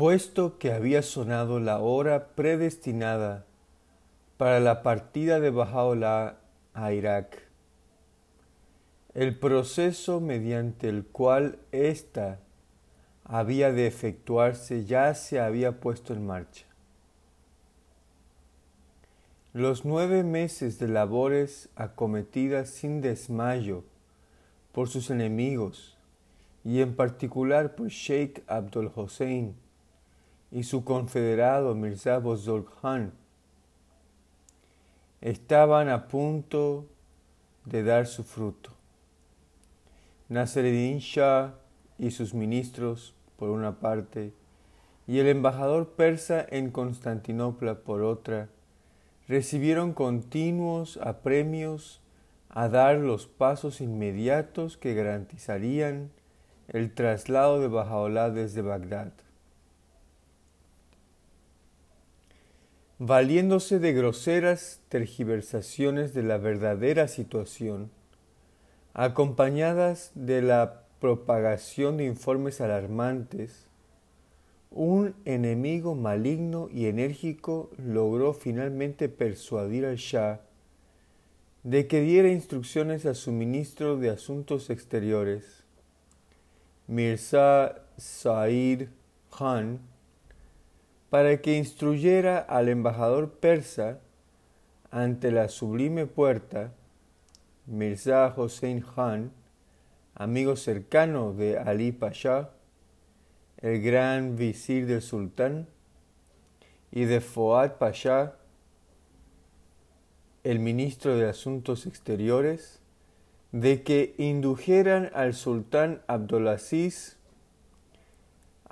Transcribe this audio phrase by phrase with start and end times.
[0.00, 3.44] Puesto que había sonado la hora predestinada
[4.38, 6.38] para la partida de Bajaola
[6.72, 7.46] a Irak,
[9.12, 12.40] el proceso mediante el cual ésta
[13.24, 16.64] había de efectuarse ya se había puesto en marcha.
[19.52, 23.84] Los nueve meses de labores acometidas sin desmayo
[24.72, 25.98] por sus enemigos
[26.64, 29.56] y en particular por Sheikh Abdul Hussein
[30.50, 33.12] y su confederado Mirza Bozorg Khan
[35.20, 36.86] estaban a punto
[37.64, 38.70] de dar su fruto.
[40.28, 41.54] Nasreddin Shah
[41.98, 44.32] y sus ministros, por una parte,
[45.06, 48.48] y el embajador persa en Constantinopla, por otra,
[49.28, 52.00] recibieron continuos apremios
[52.48, 56.10] a dar los pasos inmediatos que garantizarían
[56.68, 59.12] el traslado de Bajaola desde Bagdad.
[63.02, 67.90] Valiéndose de groseras tergiversaciones de la verdadera situación,
[68.92, 73.64] acompañadas de la propagación de informes alarmantes,
[74.70, 80.42] un enemigo maligno y enérgico logró finalmente persuadir al Shah
[81.62, 85.64] de que diera instrucciones a su ministro de Asuntos Exteriores,
[86.86, 88.88] Mirza Said
[89.30, 89.89] Khan,
[91.10, 93.98] para que instruyera al embajador persa
[94.90, 96.72] ante la sublime puerta,
[97.66, 99.32] Mirza Hossein Khan,
[100.14, 102.50] amigo cercano de Ali Pasha,
[103.58, 105.66] el gran visir del sultán,
[106.92, 108.36] y de Fuad Pasha,
[110.42, 112.80] el ministro de Asuntos Exteriores,
[113.52, 117.19] de que indujeran al sultán Abdulaziz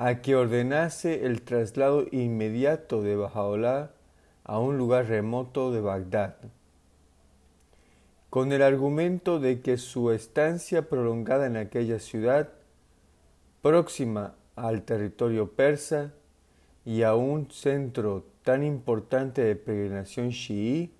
[0.00, 3.90] a que ordenase el traslado inmediato de Bajaola
[4.44, 6.36] a un lugar remoto de Bagdad,
[8.30, 12.50] con el argumento de que su estancia prolongada en aquella ciudad,
[13.60, 16.12] próxima al territorio persa
[16.84, 20.94] y a un centro tan importante de peregrinación chií,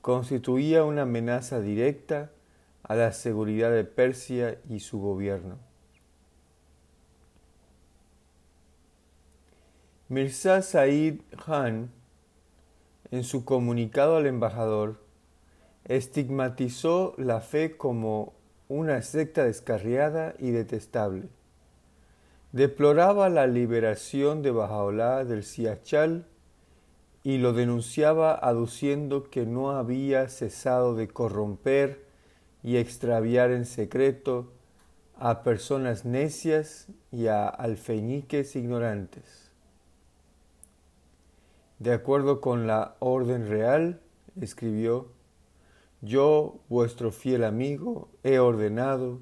[0.00, 2.30] constituía una amenaza directa
[2.84, 5.69] a la seguridad de Persia y su gobierno.
[10.10, 11.90] Mirza Said Khan,
[13.10, 15.00] en su comunicado al embajador,
[15.84, 18.34] estigmatizó la fe como
[18.68, 21.30] una secta descarriada y detestable
[22.52, 26.26] deploraba la liberación de Bajaolá del Siachal
[27.22, 32.04] y lo denunciaba aduciendo que no había cesado de corromper
[32.62, 34.52] y extraviar en secreto
[35.16, 39.49] a personas necias y a alfeñiques ignorantes.
[41.80, 44.02] De acuerdo con la orden real,
[44.38, 45.08] escribió,
[46.02, 49.20] yo, vuestro fiel amigo, he ordenado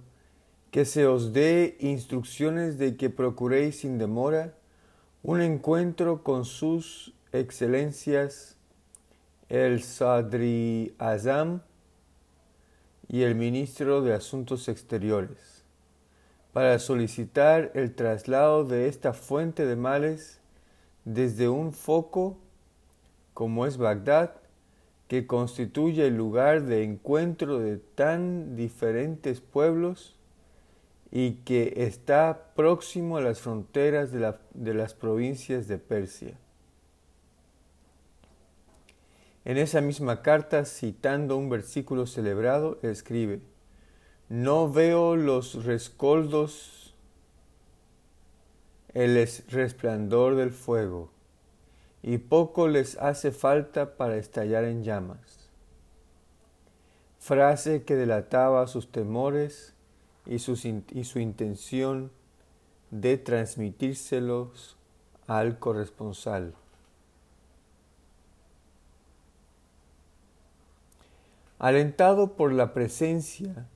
[0.72, 4.54] que se os dé instrucciones de que procuréis sin demora
[5.22, 8.56] un encuentro con sus excelencias
[9.48, 11.62] el Sadri Azam
[13.06, 15.62] y el ministro de Asuntos Exteriores
[16.52, 20.40] para solicitar el traslado de esta fuente de males
[21.04, 22.36] desde un foco
[23.38, 24.32] como es Bagdad,
[25.06, 30.16] que constituye el lugar de encuentro de tan diferentes pueblos
[31.12, 36.37] y que está próximo a las fronteras de, las provincias de Persia.
[39.44, 43.41] En esa misma carta, citando un versículo celebrado, escribe,
[44.28, 46.97] No veo los rescoldos,
[48.94, 49.15] el
[49.49, 51.12] resplandor del fuego,
[52.08, 55.50] y poco les hace falta para estallar en llamas.
[57.19, 59.74] Frase que delataba sus temores
[60.24, 62.10] y y su intención
[62.91, 64.78] de transmitírselos
[65.26, 66.55] al corresponsal.
[71.58, 73.66] Alentado por la presencia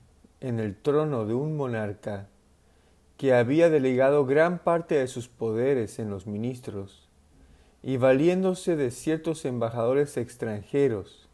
[0.41, 2.29] en el trono de un monarca
[3.17, 7.02] que había delegado gran parte de sus poderes en los ministros,
[7.83, 11.27] y valiéndose de ciertos embajadores extranjeros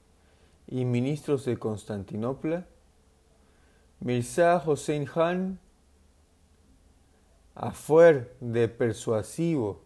[0.67, 2.65] y ministros de Constantinopla,
[3.99, 5.59] Mirza Hossein Khan,
[7.53, 9.81] a fuer de persuasivo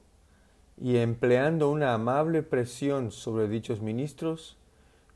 [0.80, 4.58] y empleando una amable presión sobre dichos ministros,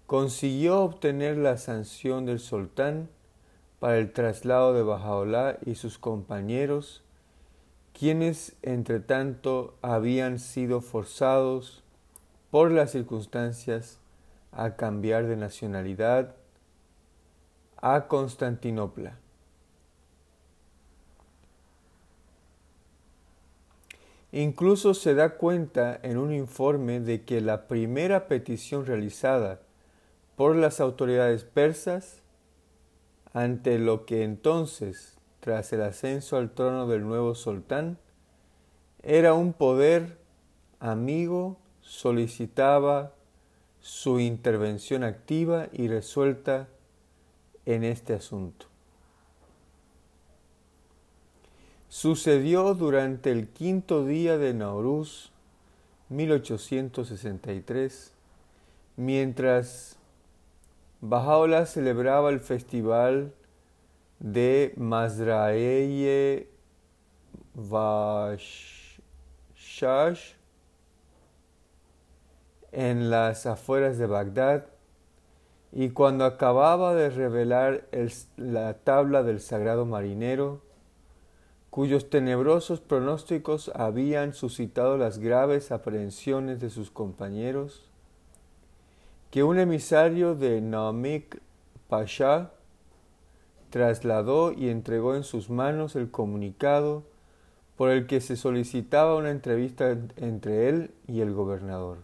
[0.05, 3.09] consiguió obtener la sanción del sultán
[3.79, 7.03] para el traslado de Bajaola y sus compañeros
[7.97, 11.83] quienes entre tanto habían sido forzados
[12.51, 13.97] por las circunstancias
[14.51, 16.35] a cambiar de nacionalidad
[17.77, 19.17] a Constantinopla.
[24.31, 29.59] Incluso se da cuenta en un informe de que la primera petición realizada
[30.35, 32.21] por las autoridades persas
[33.33, 35.16] ante lo que entonces,
[35.47, 37.97] tras el ascenso al trono del nuevo sultán,
[39.01, 40.17] era un poder
[40.81, 43.13] amigo, solicitaba
[43.79, 46.67] su intervención activa y resuelta
[47.65, 48.65] en este asunto.
[51.87, 55.31] Sucedió durante el quinto día de Nauruz,
[56.09, 58.11] 1863,
[58.97, 59.95] mientras
[60.99, 63.31] Bajaola celebraba el festival
[64.19, 66.49] de Mazraeye
[67.53, 68.47] Vashash
[72.71, 74.65] en las afueras de Bagdad.
[75.71, 77.87] Y cuando acababa de revelar
[78.37, 80.61] la tabla del sagrado marinero,
[81.69, 87.89] cuyos tenebrosos pronósticos habían suscitado las graves aprehensiones de sus compañeros,
[89.29, 91.41] que un emisario de Naamik
[91.89, 92.51] Pasha
[93.69, 97.03] trasladó y entregó en sus manos el comunicado
[97.75, 101.99] por el que se solicitaba una entrevista entre él y el gobernador.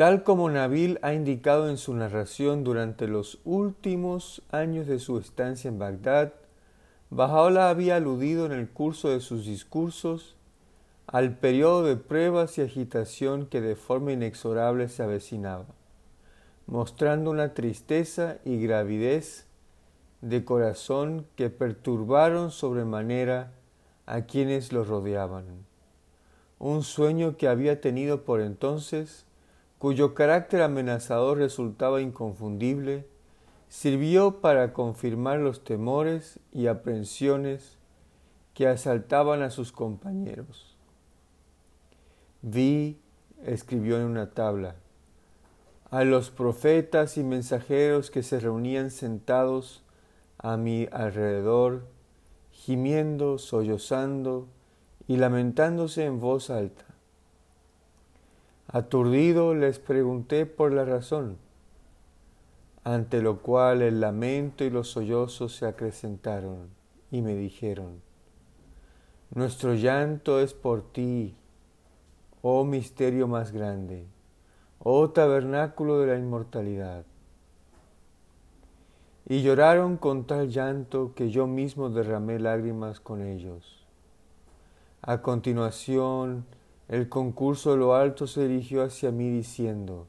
[0.00, 5.68] Tal como Nabil ha indicado en su narración durante los últimos años de su estancia
[5.68, 6.32] en Bagdad,
[7.10, 10.36] Bajaola había aludido en el curso de sus discursos
[11.06, 15.66] al periodo de pruebas y agitación que de forma inexorable se avecinaba,
[16.70, 19.44] mostrando una tristeza y gravidez
[20.20, 23.52] de corazón que perturbaron sobremanera
[24.06, 25.44] a quienes lo rodeaban.
[26.60, 29.26] Un sueño que había tenido por entonces
[29.78, 33.06] cuyo carácter amenazador resultaba inconfundible,
[33.68, 37.78] sirvió para confirmar los temores y aprensiones
[38.52, 40.76] que asaltaban a sus compañeros.
[42.42, 43.00] Vi,
[43.42, 44.76] escribió en una tabla,
[45.90, 49.82] a los profetas y mensajeros que se reunían sentados
[50.38, 51.82] a mi alrededor,
[52.52, 54.46] gimiendo, sollozando
[55.08, 56.84] y lamentándose en voz alta.
[58.68, 61.38] Aturdido les pregunté por la razón,
[62.84, 66.68] ante lo cual el lamento y los sollozos se acrecentaron
[67.10, 68.00] y me dijeron,
[69.34, 71.34] Nuestro llanto es por ti,
[72.42, 74.06] oh misterio más grande,
[74.82, 77.04] oh tabernáculo de la inmortalidad.
[79.26, 83.86] Y lloraron con tal llanto que yo mismo derramé lágrimas con ellos.
[85.02, 86.46] A continuación,
[86.88, 90.06] el concurso de lo alto se dirigió hacia mí diciendo,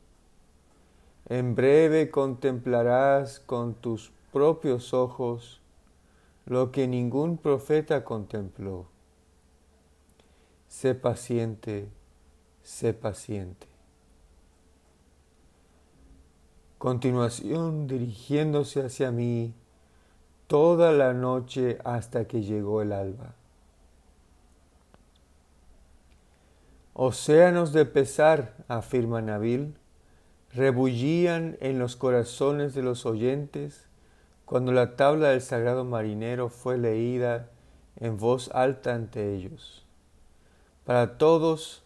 [1.27, 5.62] En breve contemplarás con tus propios ojos
[6.45, 8.88] lo que ningún profeta contempló.
[10.68, 11.89] Sé paciente,
[12.63, 13.70] sé paciente.
[16.81, 19.54] Continuación, dirigiéndose hacia mí
[20.48, 23.36] toda la noche hasta que llegó el alba.
[26.94, 29.76] Océanos de pesar, afirma Nabil,
[30.54, 33.85] rebullían en los corazones de los oyentes
[34.45, 37.52] cuando la tabla del sagrado marinero fue leída
[37.97, 39.85] en voz alta ante ellos.
[40.83, 41.83] Para todos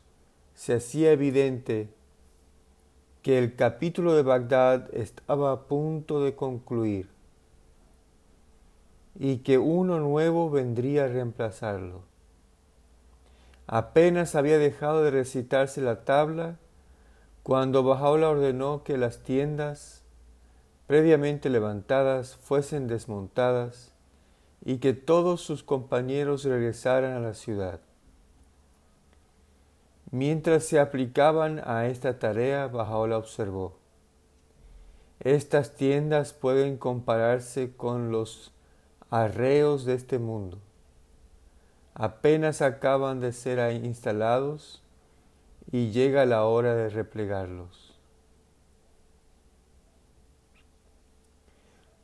[0.54, 1.90] se hacía evidente
[3.26, 7.10] que el capítulo de Bagdad estaba a punto de concluir
[9.16, 12.04] y que uno nuevo vendría a reemplazarlo.
[13.66, 16.60] Apenas había dejado de recitarse la tabla
[17.42, 20.04] cuando Bajaola ordenó que las tiendas
[20.86, 23.92] previamente levantadas fuesen desmontadas
[24.64, 27.80] y que todos sus compañeros regresaran a la ciudad.
[30.16, 33.78] Mientras se aplicaban a esta tarea, Bajaola observó,
[35.20, 38.54] estas tiendas pueden compararse con los
[39.10, 40.60] arreos de este mundo
[41.96, 44.84] apenas acaban de ser instalados
[45.72, 47.98] y llega la hora de replegarlos.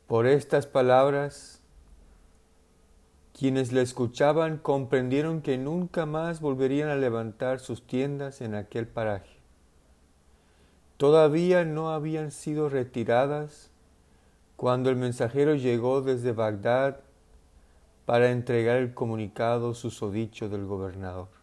[0.06, 1.61] Por estas palabras,
[3.32, 9.40] quienes le escuchaban comprendieron que nunca más volverían a levantar sus tiendas en aquel paraje.
[10.96, 13.70] Todavía no habían sido retiradas
[14.56, 17.00] cuando el mensajero llegó desde Bagdad
[18.04, 21.41] para entregar el comunicado susodicho del gobernador.